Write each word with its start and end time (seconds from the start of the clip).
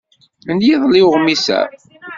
N 0.53 0.57
yiḍelli 0.65 1.01
uɣmis-a. 1.07 1.59